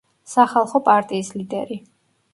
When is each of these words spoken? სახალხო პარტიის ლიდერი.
სახალხო 0.31 0.81
პარტიის 0.89 1.31
ლიდერი. 1.41 1.81